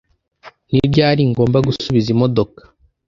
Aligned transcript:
Ni 0.69 0.79
ryari 0.87 1.21
ngomba 1.31 1.57
gusubiza 1.67 2.07
imodoka 2.15 2.61